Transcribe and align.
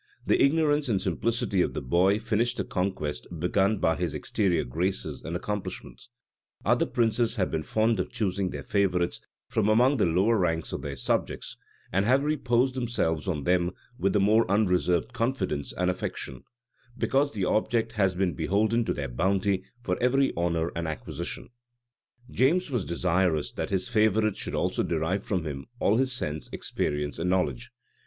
The 0.25 0.43
ignorance 0.43 0.89
and 0.89 0.99
simplicity 0.99 1.61
of 1.61 1.75
the 1.75 1.81
boy 1.83 2.17
finished 2.17 2.57
the 2.57 2.63
conquest 2.63 3.27
begun 3.39 3.77
by 3.77 3.95
his 3.97 4.15
exterior 4.15 4.63
graces 4.63 5.21
and 5.21 5.35
accomplishments. 5.35 6.09
Other 6.65 6.87
princes 6.87 7.35
have 7.35 7.51
been 7.51 7.61
fond 7.61 7.99
of 7.99 8.09
choosing 8.11 8.49
their 8.49 8.63
favorites 8.63 9.21
from 9.47 9.69
among 9.69 9.97
the 9.97 10.07
lower 10.07 10.39
ranks 10.39 10.73
of 10.73 10.81
their 10.81 10.95
subjects, 10.95 11.55
and 11.93 12.03
have 12.03 12.23
reposed 12.23 12.73
themselves 12.73 13.27
on 13.27 13.43
them 13.43 13.73
with 13.99 14.13
the 14.13 14.19
more 14.19 14.49
unreserved 14.49 15.13
confidence 15.13 15.71
and 15.71 15.91
affection, 15.91 16.45
because 16.97 17.33
the 17.33 17.45
object 17.45 17.91
has 17.91 18.15
been 18.15 18.33
beholden 18.33 18.83
to 18.85 18.95
their 18.95 19.07
bounty 19.07 19.63
for 19.83 20.01
every 20.01 20.33
honor 20.35 20.71
and 20.75 20.87
acquisition: 20.87 21.47
James 22.31 22.71
was 22.71 22.85
desirous 22.85 23.51
that 23.51 23.69
his 23.69 23.87
favorite 23.87 24.35
should 24.35 24.55
also 24.55 24.81
derive 24.81 25.23
from 25.23 25.45
him 25.45 25.67
all 25.79 25.97
his 25.97 26.11
sense, 26.11 26.49
experience, 26.51 27.19
and 27.19 27.29
knowledge. 27.29 27.69